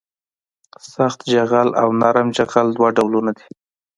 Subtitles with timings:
[0.93, 3.45] سخت جغل او نرم جغل دوه ډولونه دي